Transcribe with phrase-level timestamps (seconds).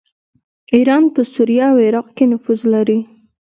[0.73, 2.99] ایران په سوریه او عراق کې نفوذ لري.